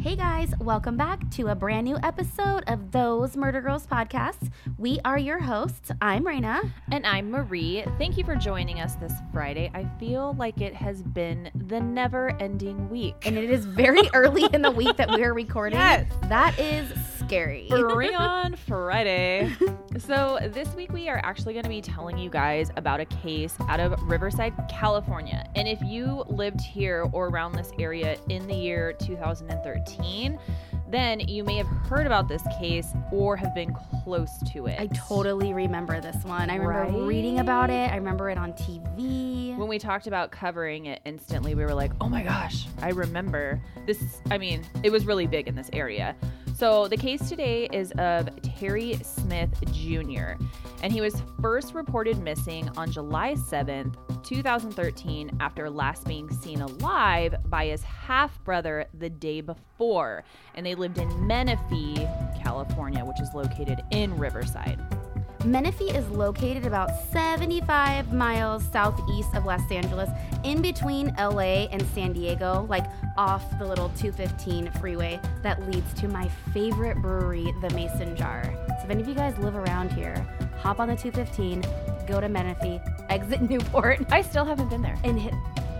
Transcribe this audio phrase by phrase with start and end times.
[0.00, 4.50] Hey guys, welcome back to a brand new episode of Those Murder Girls podcasts.
[4.78, 5.90] We are your hosts.
[6.00, 6.62] I'm Reyna.
[6.90, 7.84] And I'm Marie.
[7.98, 9.70] Thank you for joining us this Friday.
[9.74, 13.14] I feel like it has been the never ending week.
[13.26, 15.78] And it is very early in the week that we're recording.
[15.90, 16.06] Yes.
[16.28, 16.88] That is
[17.30, 17.66] scary.
[17.68, 19.52] Free on Friday.
[19.98, 23.54] So, this week we are actually going to be telling you guys about a case
[23.68, 25.48] out of Riverside, California.
[25.54, 30.40] And if you lived here or around this area in the year 2013,
[30.88, 34.80] then you may have heard about this case or have been close to it.
[34.80, 36.50] I totally remember this one.
[36.50, 37.06] I remember Right?
[37.06, 37.92] reading about it.
[37.92, 39.56] I remember it on TV.
[39.56, 43.60] when we talked about covering it instantly we were like oh my gosh i remember
[43.86, 46.16] this i mean it was really big in this area
[46.60, 50.32] so the case today is of terry smith jr
[50.82, 57.34] and he was first reported missing on july 7th 2013 after last being seen alive
[57.46, 60.22] by his half brother the day before.
[60.54, 62.06] And they lived in menifee
[62.42, 64.78] california which is located in riverside
[65.44, 70.10] Menifee is located about 75 miles southeast of Los Angeles,
[70.44, 72.84] in between LA and San Diego, like
[73.16, 78.42] off the little 215 freeway that leads to my favorite brewery, the Mason Jar.
[78.68, 80.14] So if any of you guys live around here,
[80.58, 81.64] hop on the 215,
[82.06, 85.32] go to Menifee, exit Newport, i still haven't been there and hit.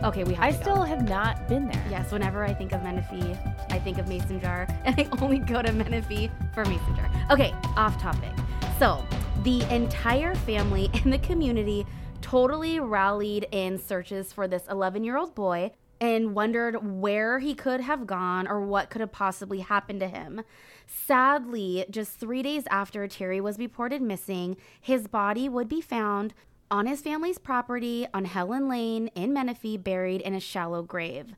[0.03, 0.63] Okay, we have i to go.
[0.63, 3.37] still have not been there Yes, whenever I think of Menifee,
[3.69, 7.11] I think of Mason Jar, and I only go to Menifee for Mason Jar.
[7.31, 8.31] Okay, off topic.
[8.79, 9.05] So,
[9.43, 11.87] the entire family and the community
[12.21, 17.81] totally rallied in searches for this 11 year old boy and wondered where he could
[17.81, 20.43] have gone or what could have possibly happened to him.
[20.87, 26.35] Sadly, just three days after Terry was reported missing, his body would be found
[26.71, 31.35] on his family's property on Helen Lane in Menifee, buried in a shallow grave.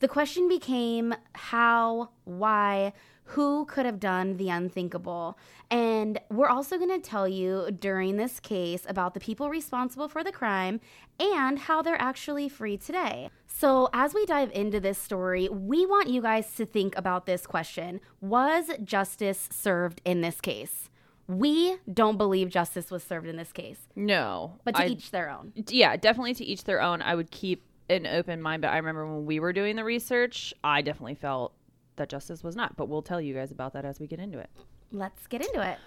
[0.00, 2.92] The question became how, why,
[3.28, 5.38] who could have done the unthinkable?
[5.70, 10.22] And we're also going to tell you during this case about the people responsible for
[10.22, 10.80] the crime
[11.18, 13.30] and how they're actually free today.
[13.46, 17.46] So, as we dive into this story, we want you guys to think about this
[17.46, 20.90] question Was justice served in this case?
[21.26, 25.30] We don't believe justice was served in this case, no but to I- each their
[25.30, 25.54] own.
[25.68, 27.00] yeah, definitely to each their own.
[27.00, 30.52] I would keep an open mind, but I remember when we were doing the research,
[30.62, 31.54] I definitely felt
[31.96, 32.76] that justice was not.
[32.76, 34.50] But we'll tell you guys about that as we get into it.
[34.92, 35.78] Let's get into it.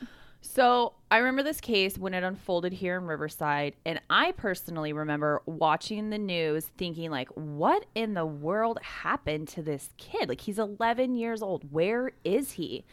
[0.42, 5.42] So I remember this case when it unfolded here in Riverside, and I personally remember
[5.46, 10.30] watching the news thinking, like, what in the world happened to this kid?
[10.30, 11.72] Like, he's 11 years old.
[11.72, 12.86] Where is he?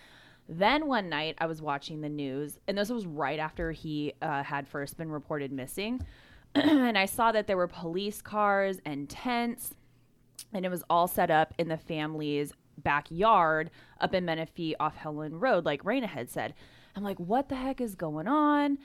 [0.48, 4.42] Then one night I was watching the news, and this was right after he uh,
[4.42, 6.04] had first been reported missing.
[6.54, 9.74] and I saw that there were police cars and tents,
[10.53, 13.70] and it was all set up in the family's backyard
[14.00, 16.54] up in Menifee off Helen Road, like Reyna had said.
[16.96, 18.78] I'm like, what the heck is going on?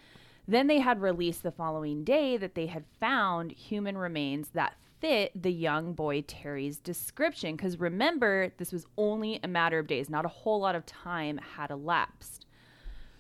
[0.47, 5.31] Then they had released the following day that they had found human remains that fit
[5.39, 7.55] the young boy Terry's description.
[7.55, 11.39] Because remember, this was only a matter of days, not a whole lot of time
[11.56, 12.45] had elapsed.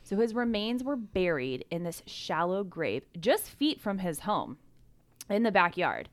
[0.03, 4.57] So his remains were buried in this shallow grave just feet from his home
[5.29, 6.09] in the backyard.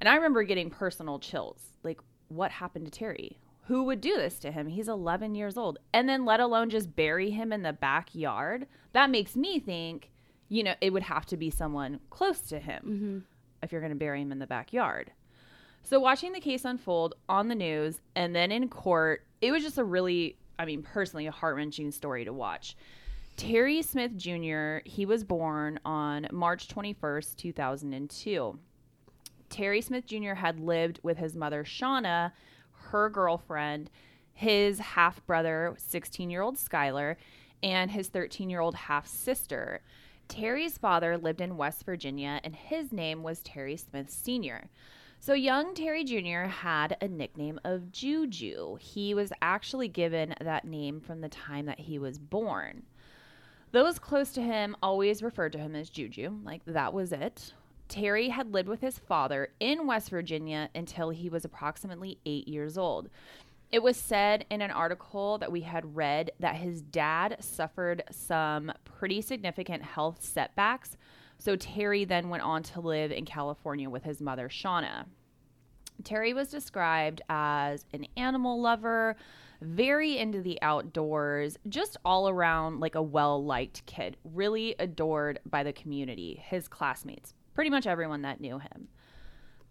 [0.00, 1.72] And I remember getting personal chills.
[1.82, 1.98] Like,
[2.28, 3.38] what happened to Terry?
[3.68, 4.66] Who would do this to him?
[4.66, 5.78] He's 11 years old.
[5.92, 8.66] And then, let alone just bury him in the backyard.
[8.94, 10.10] That makes me think,
[10.48, 13.18] you know, it would have to be someone close to him mm-hmm.
[13.62, 15.12] if you're going to bury him in the backyard.
[15.82, 19.76] So, watching the case unfold on the news and then in court, it was just
[19.76, 22.74] a really, I mean, personally, a heart wrenching story to watch.
[23.36, 28.58] Terry Smith Jr., he was born on March 21st, 2002.
[29.50, 30.34] Terry Smith Jr.
[30.34, 32.32] had lived with his mother, Shauna,
[32.90, 33.90] her girlfriend,
[34.32, 37.16] his half brother, 16 year old Skylar,
[37.62, 39.80] and his 13 year old half sister.
[40.28, 44.68] Terry's father lived in West Virginia, and his name was Terry Smith Sr.
[45.20, 46.48] So, young Terry Jr.
[46.48, 48.76] had a nickname of Juju.
[48.76, 52.84] He was actually given that name from the time that he was born.
[53.72, 57.52] Those close to him always referred to him as Juju, like that was it.
[57.88, 62.76] Terry had lived with his father in West Virginia until he was approximately eight years
[62.76, 63.08] old.
[63.70, 68.72] It was said in an article that we had read that his dad suffered some
[68.84, 70.96] pretty significant health setbacks.
[71.38, 75.04] So Terry then went on to live in California with his mother, Shauna.
[76.04, 79.16] Terry was described as an animal lover,
[79.60, 85.62] very into the outdoors, just all around like a well liked kid, really adored by
[85.62, 88.86] the community, his classmates, pretty much everyone that knew him.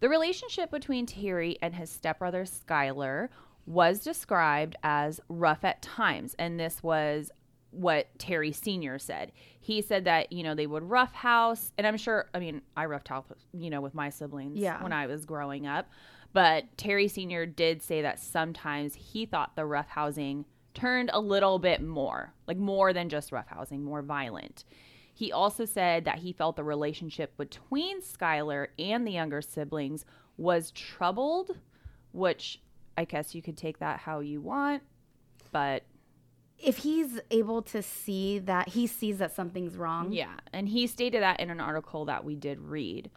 [0.00, 3.30] The relationship between Terry and his stepbrother Skylar
[3.64, 6.36] was described as rough at times.
[6.38, 7.30] And this was
[7.70, 8.98] what Terry Sr.
[8.98, 9.32] said.
[9.58, 11.72] He said that, you know, they would roughhouse.
[11.78, 13.24] And I'm sure, I mean, I roughed house,
[13.54, 14.82] you know, with my siblings Yeah.
[14.82, 15.88] when I was growing up.
[16.34, 17.46] But Terry Sr.
[17.46, 20.44] did say that sometimes he thought the roughhousing
[20.74, 24.64] turned a little bit more, like more than just roughhousing, more violent.
[25.18, 30.04] He also said that he felt the relationship between Skylar and the younger siblings
[30.36, 31.58] was troubled,
[32.12, 32.60] which
[32.96, 34.84] I guess you could take that how you want,
[35.50, 35.82] but
[36.56, 40.12] If he's able to see that, he sees that something's wrong.
[40.12, 40.34] yeah.
[40.52, 43.10] And he stated that in an article that we did read.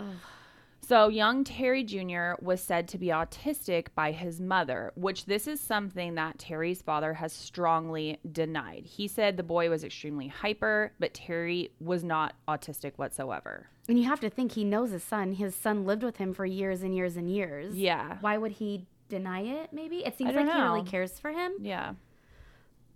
[0.83, 2.33] So, young Terry Jr.
[2.41, 7.13] was said to be autistic by his mother, which this is something that Terry's father
[7.13, 8.85] has strongly denied.
[8.85, 13.67] He said the boy was extremely hyper, but Terry was not autistic whatsoever.
[13.87, 15.33] And you have to think he knows his son.
[15.33, 17.75] His son lived with him for years and years and years.
[17.75, 18.17] Yeah.
[18.21, 19.97] Why would he deny it, maybe?
[19.97, 21.53] It seems like he really cares for him.
[21.59, 21.93] Yeah.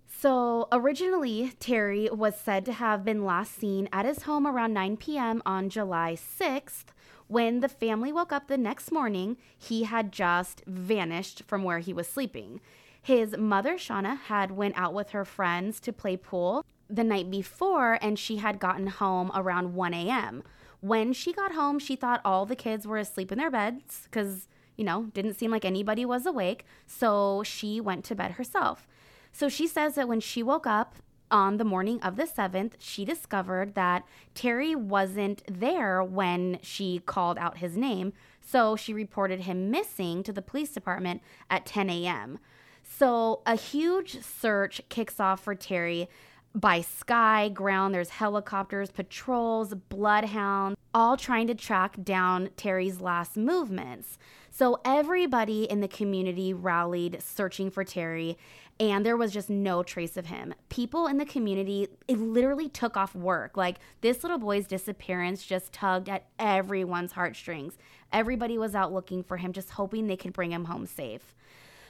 [0.07, 4.97] So, originally, Terry was said to have been last seen at his home around 9
[4.97, 5.43] p.m.
[5.45, 6.85] on July 6th.
[7.27, 11.93] When the family woke up the next morning, he had just vanished from where he
[11.93, 12.61] was sleeping.
[13.01, 17.97] His mother, Shauna, had went out with her friends to play pool the night before,
[18.01, 20.43] and she had gotten home around 1 a.m.
[20.81, 24.47] When she got home, she thought all the kids were asleep in their beds because,
[24.75, 26.65] you know, didn't seem like anybody was awake.
[26.85, 28.87] So she went to bed herself.
[29.31, 30.95] So she says that when she woke up
[31.31, 37.37] on the morning of the 7th, she discovered that Terry wasn't there when she called
[37.37, 38.13] out his name.
[38.41, 42.39] So she reported him missing to the police department at 10 a.m.
[42.83, 46.07] So a huge search kicks off for Terry
[46.55, 47.93] by sky, ground.
[47.93, 54.17] There's helicopters, patrols, bloodhounds, all trying to track down Terry's last movements.
[54.49, 58.37] So everybody in the community rallied searching for Terry,
[58.79, 60.53] and there was just no trace of him.
[60.69, 63.57] People in the community, it literally took off work.
[63.57, 67.77] Like this little boy's disappearance just tugged at everyone's heartstrings.
[68.13, 71.35] Everybody was out looking for him, just hoping they could bring him home safe.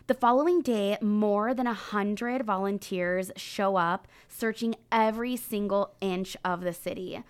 [0.08, 6.62] The following day, more than a hundred volunteers show up, searching every single inch of
[6.62, 7.24] the city.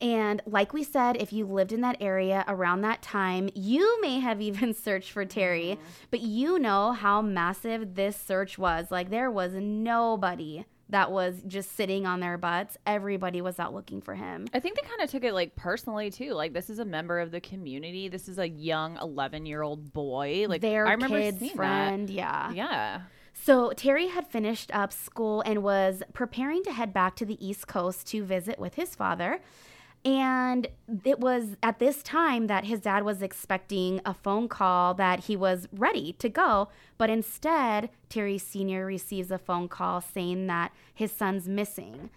[0.00, 4.20] And like we said, if you lived in that area around that time, you may
[4.20, 5.82] have even searched for Terry, mm-hmm.
[6.12, 8.92] but you know how massive this search was.
[8.92, 12.76] Like, there was nobody that was just sitting on their butts.
[12.86, 14.46] Everybody was out looking for him.
[14.52, 16.32] I think they kind of took it like personally too.
[16.32, 18.08] Like this is a member of the community.
[18.08, 20.46] This is a young 11 year old boy.
[20.48, 22.52] Like Their I remember kid's friend, yeah.
[22.52, 23.00] Yeah.
[23.32, 27.66] So Terry had finished up school and was preparing to head back to the East
[27.66, 29.40] Coast to visit with his father.
[30.04, 30.66] And
[31.04, 35.36] it was at this time that his dad was expecting a phone call that he
[35.36, 36.68] was ready to go.
[36.96, 38.86] But instead, Terry Sr.
[38.86, 42.08] receives a phone call saying that his son's missing.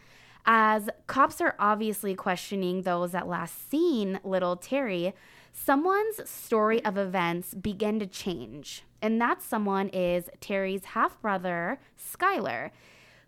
[0.46, 5.14] As cops are obviously questioning those that last seen little Terry,
[5.52, 8.84] someone's story of events begin to change.
[9.02, 12.72] And that someone is Terry's half brother, Skylar,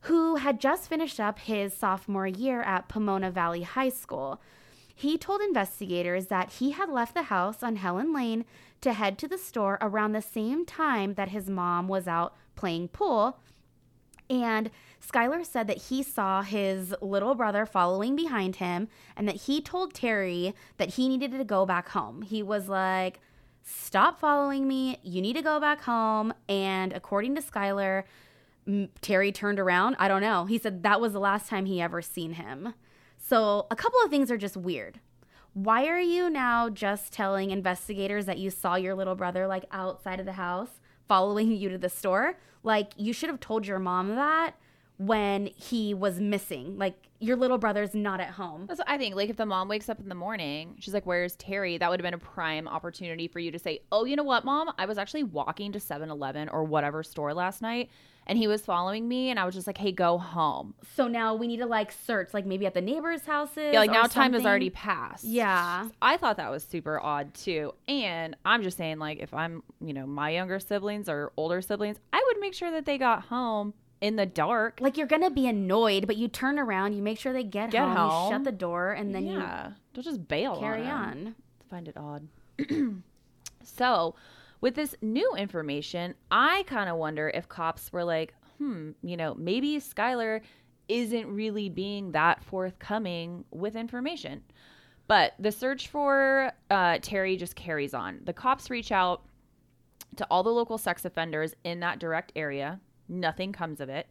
[0.06, 4.40] who had just finished up his sophomore year at Paloma Valley High School.
[4.94, 8.46] He told investigators that he had left the house on Helen Lane
[8.82, 12.90] to head to the store around the same time that his mom was out playing
[12.90, 13.40] pool.
[14.30, 14.70] And
[15.02, 19.94] Skylar said that he saw his little brother following behind him and that he told
[19.94, 22.22] Terry that he needed to go back home.
[22.22, 23.20] He was like,
[23.68, 25.00] Stop following me.
[25.02, 26.32] You need to go back home.
[26.48, 28.04] And according to Skylar,
[29.02, 29.96] Terry turned around.
[30.00, 30.46] I don't know.
[30.46, 32.74] He said that was the last time he ever seen him.
[33.18, 35.00] So a couple of things are just weird.
[35.54, 40.20] Why are you now just telling investigators that you saw your little brother like outside
[40.20, 42.38] of the house following you to the store?
[42.64, 44.56] Like you should have told your mom that
[44.98, 46.78] when he was missing.
[46.78, 48.66] Like your little brother's not at home.
[48.68, 49.16] That's what I think.
[49.16, 52.00] Like if the mom wakes up in the morning, she's like, "Where's Terry?" That would
[52.00, 54.72] have been a prime opportunity for you to say, "Oh, you know what, mom?
[54.78, 57.90] I was actually walking to 7-Eleven or whatever store last night,
[58.28, 61.36] and he was following me, and I was just like, "Hey, go home." So now
[61.36, 63.74] we need to like search like maybe at the neighbors' houses.
[63.74, 65.24] Yeah, like now time has already passed.
[65.26, 65.90] Yeah.
[66.02, 67.74] I thought that was super odd too.
[67.88, 71.98] And I'm just saying, like, if I'm, you know, my younger siblings or older siblings,
[72.14, 74.80] I would make sure that they got home in the dark.
[74.82, 77.82] Like you're gonna be annoyed, but you turn around, you make sure they get, Get
[77.84, 78.32] home, home.
[78.32, 80.90] you shut the door, and then yeah, don't just bail carry on.
[81.28, 81.36] on.
[81.70, 82.28] find it odd.
[83.64, 84.16] so,
[84.66, 89.36] with this new information, I kind of wonder if cops were like, hmm, you know,
[89.36, 90.42] maybe Skylar
[90.88, 94.42] isn't really being that forthcoming with information.
[95.06, 98.22] But the search for uh, Terry just carries on.
[98.24, 99.22] The cops reach out
[100.16, 102.80] to all the local sex offenders in that direct area.
[103.08, 104.08] Nothing comes of it.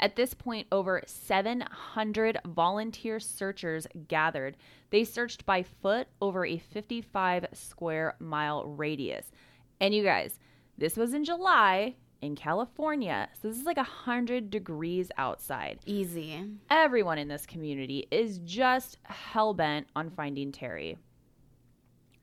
[0.00, 4.56] At this point, over 700 volunteer searchers gathered.
[4.88, 9.30] They searched by foot over a 55 square mile radius.
[9.80, 10.38] And you guys,
[10.76, 13.28] this was in July in California.
[13.40, 15.78] So this is like 100 degrees outside.
[15.86, 16.44] Easy.
[16.70, 20.98] Everyone in this community is just hell bent on finding Terry.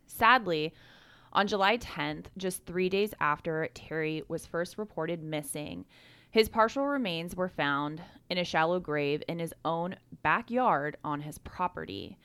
[0.07, 0.73] Sadly,
[1.33, 5.85] on July 10th, just three days after Terry was first reported missing,
[6.31, 11.37] his partial remains were found in a shallow grave in his own backyard on his
[11.37, 12.17] property.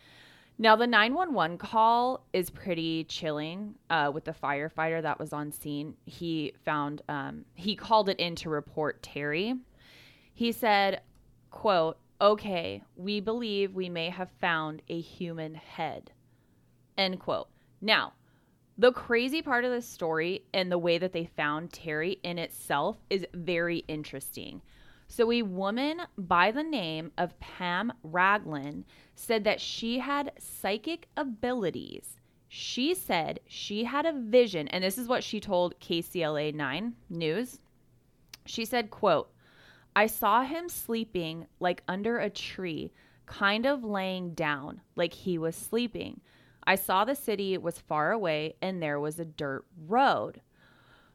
[0.61, 5.97] Now, the 911 call is pretty chilling uh, with the firefighter that was on scene.
[6.05, 9.55] He found, um, he called it in to report Terry.
[10.35, 11.01] He said,
[11.51, 16.13] quote, okay, we believe we may have found a human head,
[16.99, 17.49] end quote.
[17.81, 18.13] Now,
[18.77, 22.99] the crazy part of this story and the way that they found Terry in itself
[23.09, 24.61] is very interesting.
[25.13, 28.85] So, a woman by the name of Pam Raglan
[29.17, 32.21] said that she had psychic abilities.
[32.47, 37.59] She said she had a vision, and this is what she told KCAL 9 News.
[38.47, 39.33] She said, quote,
[39.97, 42.93] I saw him sleeping like under a tree,
[43.27, 46.21] kind of laying down, like he was sleeping.
[46.65, 50.41] I saw the city was far away and there was a dirt road.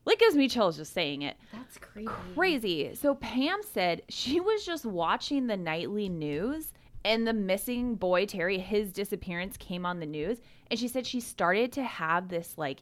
[0.05, 1.35] Like gives me chills just saying it.
[1.51, 2.09] That's crazy.
[2.35, 2.95] Crazy.
[2.95, 6.71] So Pam said she was just watching the nightly news
[7.03, 10.41] and the missing boy Terry, his disappearance came on the news.
[10.69, 12.81] And she said she started to have this like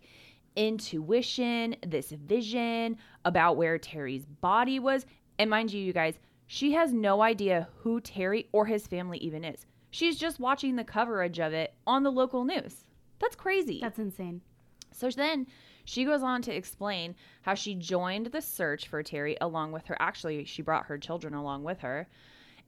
[0.55, 5.05] intuition, this vision about where Terry's body was.
[5.39, 6.15] And mind you, you guys,
[6.47, 9.65] she has no idea who Terry or his family even is.
[9.91, 12.85] She's just watching the coverage of it on the local news.
[13.19, 13.79] That's crazy.
[13.81, 14.41] That's insane.
[14.91, 15.47] So then
[15.85, 19.97] she goes on to explain how she joined the search for Terry along with her.
[19.99, 22.07] Actually, she brought her children along with her.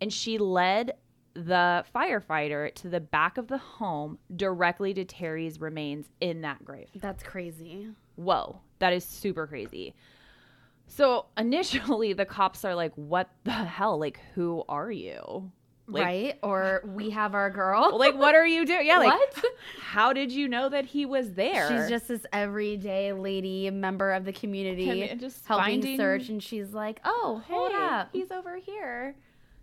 [0.01, 0.93] And she led
[1.33, 6.89] the firefighter to the back of the home directly to Terry's remains in that grave.
[6.95, 7.89] That's crazy.
[8.15, 9.95] Whoa, that is super crazy.
[10.87, 13.99] So initially, the cops are like, What the hell?
[13.99, 15.51] Like, who are you?
[15.87, 16.39] Like, right?
[16.41, 17.97] Or we have our girl.
[17.99, 18.87] Like, what are you doing?
[18.87, 19.43] Yeah, like, What?
[19.79, 21.67] how did you know that he was there?
[21.69, 26.41] She's just this everyday lady, member of the community, Can- just helping finding- search, and
[26.41, 29.15] she's like, "Oh, hold Hey, up." He's over here.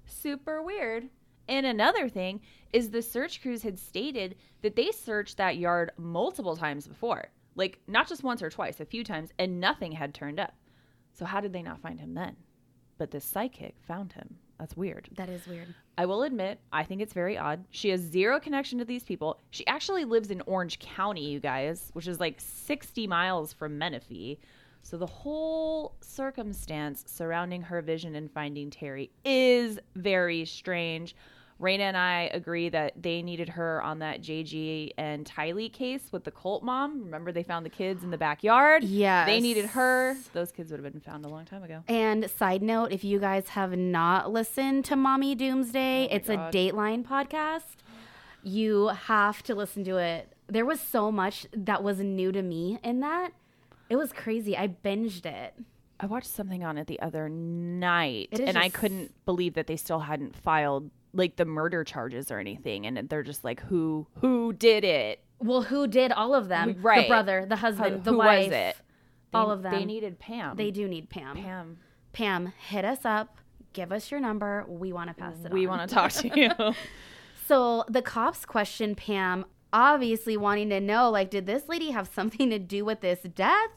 [0.07, 1.09] Super weird.
[1.49, 2.41] And another thing
[2.73, 7.29] is the search crews had stated that they searched that yard multiple times before.
[7.57, 10.55] Like not just once or twice, a few times, and nothing had turned up.
[11.13, 12.37] So how did they not find him then?
[12.97, 14.37] But this psychic found him.
[14.59, 15.09] That's weird.
[15.17, 15.75] That is weird.
[15.99, 17.65] I will admit, I think it's very odd.
[17.71, 19.39] She has zero connection to these people.
[19.51, 24.39] She actually lives in Orange County, you guys, which is like 60 miles from Menifee.
[24.83, 31.15] So the whole circumstance surrounding her vision and finding Terry is very strange.
[31.63, 36.25] Reyna and I agree that they needed her on that JJ and Tylee case with
[36.25, 37.05] the cult mom.
[37.05, 38.83] Remember they found the kids in the backyard?
[38.85, 40.17] Yeah, They needed her.
[40.33, 41.85] Those kids would have been found a long time ago.
[41.87, 46.37] And side note, if you guys have not listened to Mommy Doomsday, oh it's Oh
[46.37, 46.55] God.
[46.55, 47.77] a Dateline podcast.
[48.43, 50.33] You have to listen to it.
[50.49, 53.31] There was so much that was new to me in that.
[53.89, 54.57] It was crazy.
[54.57, 55.55] I binged it.
[56.01, 59.77] I watched something on it the other night, It and I couldn't believe that they
[59.77, 64.53] still hadn't filed like the murder charges or anything, and they're just like, who who
[64.53, 65.23] did it?
[65.39, 66.77] Well, who did all of them?
[66.81, 67.03] Right.
[67.03, 68.47] The brother, the husband, Who the was wife.
[68.47, 68.77] Was it?
[69.35, 69.73] all of them.
[69.73, 70.57] They needed Pam.
[70.57, 71.37] They do need Pam.
[71.37, 71.79] Pam.
[72.13, 73.39] Pam, hit us up.
[73.73, 74.67] Give us your number.
[74.69, 75.53] We want to pass it on.
[75.53, 76.51] We want to talk to you.
[77.49, 82.49] So the cops questioned Pam, obviously wanting to know, like, did this lady have something
[82.51, 83.71] to do with this death?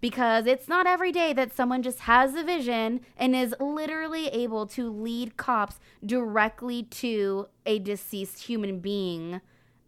[0.00, 4.66] Because it's not every day that someone just has a vision and is literally able
[4.68, 9.40] to lead cops directly to a deceased human being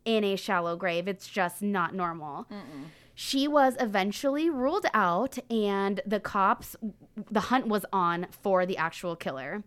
[0.05, 1.09] in a shallow grave.
[1.09, 2.47] It's just not normal.
[3.15, 6.77] She was eventually ruled out, and the cops,
[7.31, 9.63] the hunt was on for the actual killer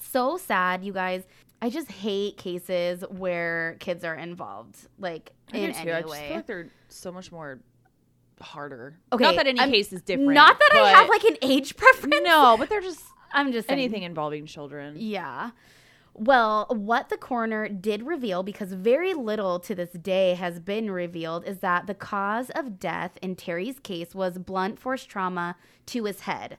[0.00, 1.24] so sad, you guys.
[1.60, 5.80] I just hate cases where kids are involved, like I in do too.
[5.80, 6.28] any I just way.
[6.28, 7.58] feel like they're so much more
[8.40, 8.96] harder.
[9.12, 10.32] Okay, not that any I'm- case is different.
[10.32, 12.16] Not that I have like an age preference.
[12.22, 13.02] no, but they're just
[13.32, 13.78] I'm just saying.
[13.80, 14.96] anything involving children.
[14.98, 15.50] Yeah.
[16.14, 21.44] Well, what the coroner did reveal, because very little to this day has been revealed,
[21.46, 25.54] is that the cause of death in Terry's case was blunt force trauma
[25.86, 26.58] to his head.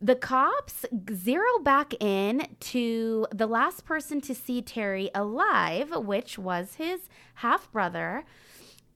[0.00, 6.74] The cops zero back in to the last person to see Terry alive, which was
[6.74, 8.24] his half brother.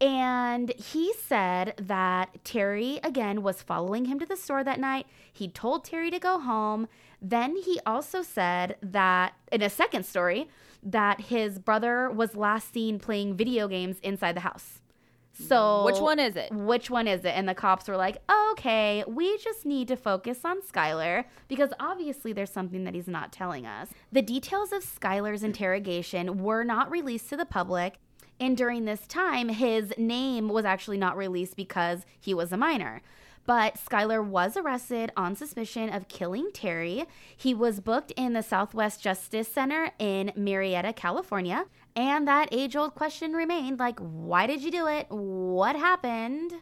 [0.01, 5.07] And he said that Terry, again, was following him to the store that night.
[5.33, 6.89] He told Terry to go home.
[7.23, 10.49] Then he also said that, in a second story,
[10.83, 14.81] that his brother was last seen playing video games inside the house.
[15.33, 16.51] So, Which one is it?
[16.53, 17.35] Which one is it?
[17.35, 22.33] And the cops were like, okay, we just need to focus on Skylar because obviously
[22.33, 23.89] there's something that he's not telling us.
[24.13, 27.99] The details of Skylar's interrogation were not released to the public.
[28.39, 33.03] And during this time, his name was actually not released because he was a minor.
[33.47, 37.05] But Skylar was arrested on suspicion of killing Terry.
[37.37, 41.67] He was booked in the Southwest Justice Center in Murrieta, California.
[41.95, 45.07] And that age old question remained like, why did you do it?
[45.09, 46.55] What happened?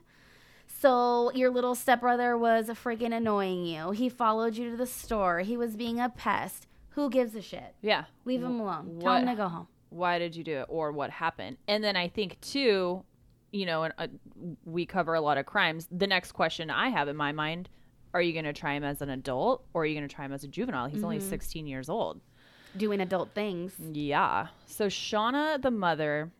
[0.66, 3.92] So, your little stepbrother was freaking annoying you.
[3.92, 5.40] He followed you to the store.
[5.40, 6.66] He was being a pest.
[6.90, 7.74] Who gives a shit?
[7.80, 8.04] Yeah.
[8.26, 8.98] Leave him alone.
[9.00, 9.68] Tell him to go home.
[9.94, 11.56] Why did you do it or what happened?
[11.68, 13.04] And then I think, too,
[13.52, 14.08] you know, and uh,
[14.64, 15.86] we cover a lot of crimes.
[15.90, 17.68] The next question I have in my mind
[18.12, 20.24] are you going to try him as an adult or are you going to try
[20.24, 20.86] him as a juvenile?
[20.86, 22.20] He's only 16 years old.
[22.76, 23.74] Doing adult things.
[23.92, 24.48] Yeah.
[24.66, 26.30] So Shauna, the mother,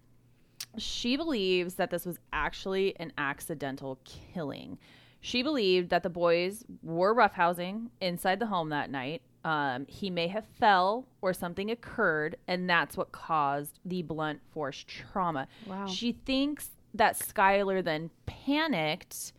[0.78, 4.78] she believes that this was actually an accidental killing.
[5.20, 9.23] She believed that the boys were roughhousing inside the home that night.
[9.44, 14.84] Um, he may have fell or something occurred, and that's what caused the blunt force
[14.88, 15.46] trauma.
[15.66, 15.86] Wow.
[15.86, 19.32] She thinks that Skylar then panicked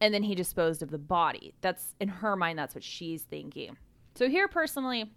[0.00, 1.54] and then he disposed of the body.
[1.60, 3.76] That's in her mind, that's what she's thinking.
[4.14, 5.10] So, here personally,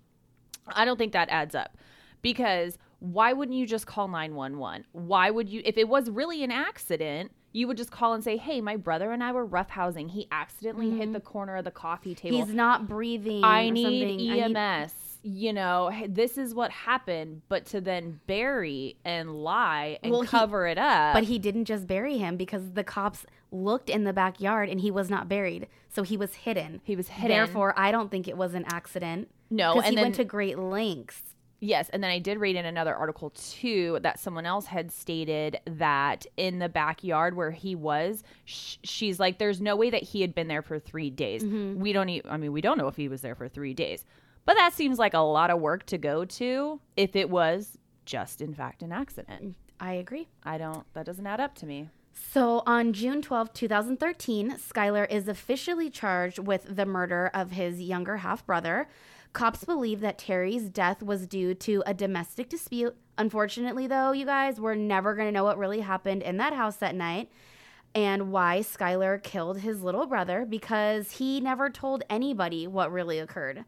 [0.67, 1.77] I don't think that adds up
[2.21, 4.85] because why wouldn't you just call 911?
[4.91, 8.37] Why would you, if it was really an accident, you would just call and say,
[8.37, 10.11] Hey, my brother and I were roughhousing.
[10.11, 11.13] He accidentally hit mm-hmm.
[11.13, 12.37] the corner of the coffee table.
[12.43, 13.43] He's not breathing.
[13.43, 14.31] I or need something.
[14.31, 14.93] I need- EMS.
[15.23, 20.21] you know, "Hey, this is what happened, but to then bury and lie and Well,
[20.21, 21.13] he- cover it up.
[21.13, 24.91] But he didn't just bury him because the cops looked in the backyard and he
[24.91, 25.67] was not buried.
[25.89, 26.81] So he was hidden.
[26.83, 27.29] He was hidden.
[27.29, 29.29] Therefore, I don't think it was an accident.
[29.49, 31.35] No, and he then- went to great lengths.
[31.59, 35.59] Yes, and then I did read in another article too that someone else had stated
[35.65, 40.21] that in the backyard where he was, sh- she's like, "There's no way that he
[40.21, 41.43] had been there for three days.
[41.43, 41.79] Mm-hmm.
[41.81, 42.09] We don't.
[42.09, 44.05] E- I mean, we don't know if he was there for three days,
[44.45, 48.39] but that seems like a lot of work to go to if it was just
[48.39, 49.55] in fact an accident.
[49.79, 50.27] I agree.
[50.43, 50.85] I don't.
[50.93, 51.89] That doesn't add up to me.
[52.33, 58.17] So on June 12, 2013, Skylar is officially charged with the murder of his younger
[58.17, 58.87] half brother.
[59.37, 62.95] Cops believe that Terry's death was due to a domestic dispute.
[63.19, 66.77] Unfortunately, though, you guys, we're never going to know what really happened in that house
[66.77, 67.29] that night
[67.93, 73.63] and why Skylar killed his little brother because he never told anybody what really occurred.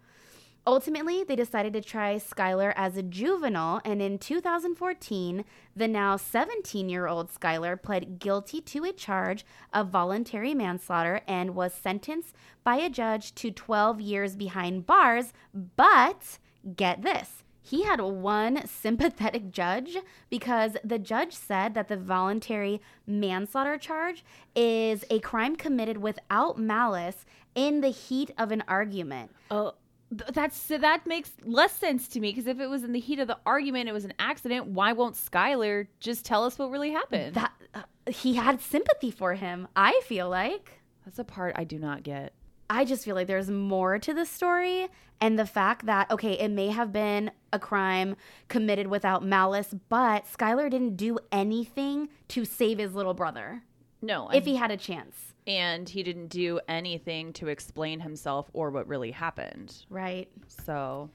[0.69, 5.43] Ultimately, they decided to try Skylar as a juvenile, and in 2014,
[5.75, 11.55] the now 17 year old Skylar pled guilty to a charge of voluntary manslaughter and
[11.55, 15.33] was sentenced by a judge to 12 years behind bars.
[15.75, 16.37] But
[16.75, 17.41] get this.
[17.63, 19.97] He had one sympathetic judge
[20.29, 24.23] because the judge said that the voluntary manslaughter charge
[24.55, 29.31] is a crime committed without malice in the heat of an argument.
[29.49, 29.73] Oh,
[30.11, 33.27] that's that makes less sense to me because if it was in the heat of
[33.27, 34.67] the argument, it was an accident.
[34.67, 37.35] Why won't Skylar just tell us what really happened?
[37.35, 41.77] that uh, he had sympathy for him i feel like That's a part I do
[41.77, 42.33] not get.
[42.67, 44.87] i just feel like there's more to the story
[45.21, 48.15] and the fact that okay it may have been a crime
[48.47, 53.61] committed without malice but skylar didn't do anything to save his little brother
[54.01, 58.69] No, if he had a chance and he didn't do anything to explain himself or
[58.69, 59.85] what really happened.
[59.89, 61.09] right So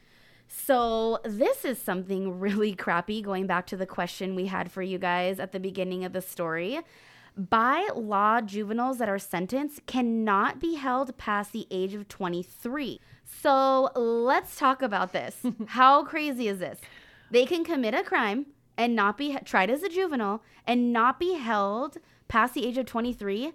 [0.47, 4.99] So, this is something really crappy going back to the question we had for you
[4.99, 6.81] guys at the beginning of the story.
[7.37, 13.01] By law, juveniles that are sentenced cannot be held past the age of 23.
[13.25, 15.43] So, let's talk about this.
[15.69, 16.79] How crazy is this?
[17.31, 21.35] They can commit a crime and not be tried as a juvenile and not be
[21.35, 23.53] held past the age of 23.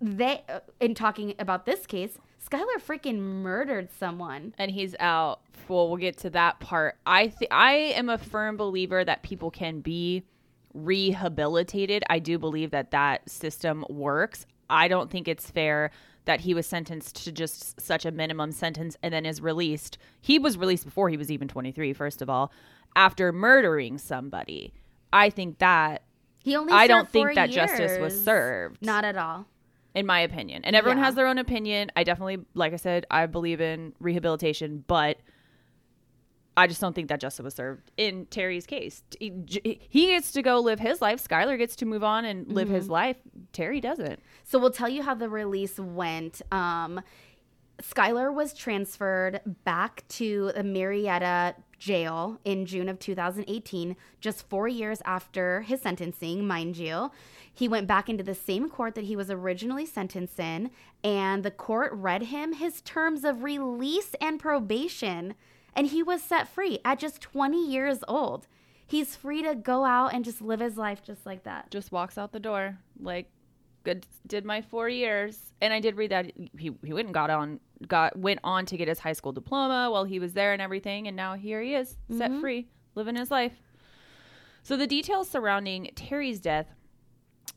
[0.00, 4.54] They, uh, in talking about this case, Skylar freaking murdered someone.
[4.58, 5.40] and he's out.
[5.68, 6.96] Well, we'll get to that part.
[7.04, 10.22] I th- I am a firm believer that people can be
[10.72, 12.04] rehabilitated.
[12.08, 14.46] I do believe that that system works.
[14.70, 15.90] I don't think it's fair
[16.26, 19.96] that he was sentenced to just such a minimum sentence and then is released.
[20.20, 22.52] He was released before he was even 23, first of all,
[22.94, 24.74] after murdering somebody.
[25.12, 26.02] I think that
[26.44, 26.72] He only.
[26.72, 28.84] I don't think that justice was served.
[28.84, 29.46] Not at all.
[29.98, 30.64] In my opinion.
[30.64, 31.04] And everyone Yeah.
[31.04, 31.90] has their own opinion.
[31.96, 35.18] I definitely, like I said, I believe in rehabilitation, but
[36.56, 39.02] I just don't think that justice was served in Terry's case.
[39.20, 39.32] He,
[39.88, 41.22] he gets to go live his life.
[41.26, 43.16] Skylar gets to move on and live his life.
[43.52, 44.20] Terry doesn't.
[44.44, 46.42] So we'll tell you how the release went.
[46.50, 47.00] Um,
[47.80, 55.00] Skylar was transferred back to the Marietta jail in June of 2018, just four years
[55.04, 57.10] after his sentencing, mind you.
[57.52, 60.70] He went back into the same court that he was originally sentenced in,
[61.02, 65.34] and the court read him his terms of release and probation,
[65.74, 68.46] and he was set free at just 20 years old.
[68.86, 71.70] He's free to go out and just live his life just like that.
[71.70, 73.30] Just walks out the door like
[73.88, 76.26] good did my four years and i did read that
[76.58, 79.90] he, he went and got on got went on to get his high school diploma
[79.90, 82.40] while he was there and everything and now here he is set mm-hmm.
[82.40, 83.54] free living his life
[84.62, 86.66] so the details surrounding terry's death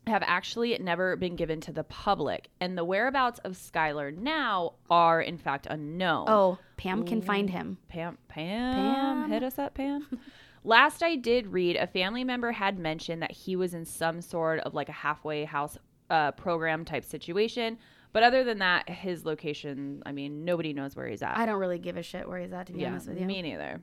[0.08, 5.22] have actually never been given to the public and the whereabouts of skylar now are
[5.22, 7.78] in fact unknown Oh, Pam can find him.
[7.90, 9.30] Pam, Pam, Pam.
[9.30, 10.08] hit us up, Pam.
[10.64, 14.60] Last I did read, a family member had mentioned that he was in some sort
[14.62, 15.78] of like a halfway house
[16.12, 17.78] uh, program type situation.
[18.14, 21.38] But other than that, his location, I mean, nobody knows where he's at.
[21.38, 23.26] I don't really give a shit where he's at, to be honest with you.
[23.26, 23.82] Me neither.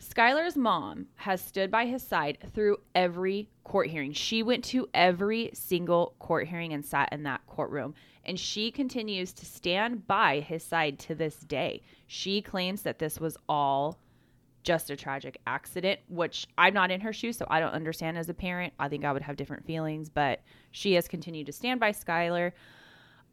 [0.00, 4.12] Skylar's mom has stood by his side through every court hearing.
[4.12, 7.94] She went to every single court hearing and sat in that courtroom.
[8.24, 11.82] And she continues to stand by his side to this day.
[12.08, 14.00] She claims that this was all
[14.62, 18.28] just a tragic accident, which I'm not in her shoes, so I don't understand as
[18.28, 18.72] a parent.
[18.78, 22.52] I think I would have different feelings, but she has continued to stand by Skylar.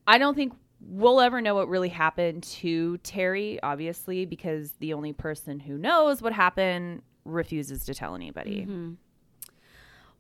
[0.08, 5.14] I don't think we'll ever know what really happened to Terry, obviously, because the only
[5.14, 8.62] person who knows what happened refuses to tell anybody.
[8.62, 8.94] Mm-hmm.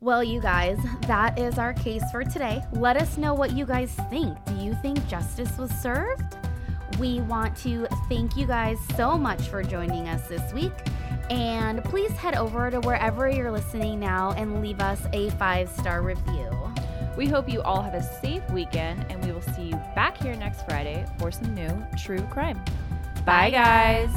[0.01, 2.61] Well, you guys, that is our case for today.
[2.71, 4.37] Let us know what you guys think.
[4.45, 6.37] Do you think justice was served?
[6.99, 10.71] We want to thank you guys so much for joining us this week.
[11.29, 16.01] And please head over to wherever you're listening now and leave us a five star
[16.01, 16.49] review.
[17.17, 20.35] We hope you all have a safe weekend, and we will see you back here
[20.35, 22.63] next Friday for some new true crime.
[23.25, 24.09] Bye, guys.